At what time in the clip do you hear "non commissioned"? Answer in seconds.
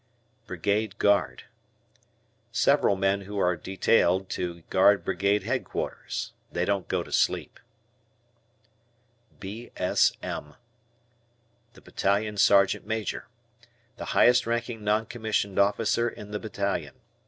14.83-15.59